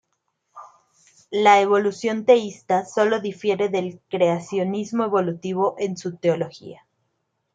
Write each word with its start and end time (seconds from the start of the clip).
La 1.29 1.61
evolución 1.61 2.25
teísta 2.25 2.85
sólo 2.85 3.19
difiere 3.19 3.69
del 3.69 4.01
creacionismo 4.09 5.03
evolutivo 5.03 5.75
en 5.77 5.95
su 5.95 6.15
teología. 6.15 6.87